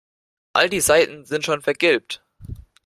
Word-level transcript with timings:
All 0.55 0.67
die 0.67 0.79
Seiten 0.81 1.25
sind 1.25 1.45
schon 1.45 1.61
vergilbt. 1.61 2.23